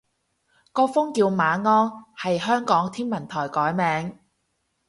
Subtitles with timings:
[0.71, 4.17] 個風叫馬鞍，係香港天文台改名